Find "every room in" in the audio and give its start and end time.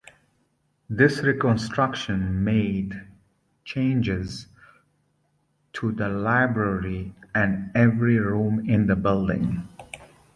7.75-8.87